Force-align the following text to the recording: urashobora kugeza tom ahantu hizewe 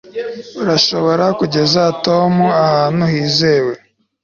urashobora 0.61 1.25
kugeza 1.39 1.81
tom 2.05 2.33
ahantu 2.63 3.03
hizewe 3.13 3.73